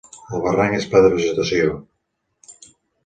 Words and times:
El 0.37 0.39
barranc 0.45 0.77
és 0.77 0.87
ple 0.93 1.03
de 1.07 1.11
vegetació. 1.17 1.77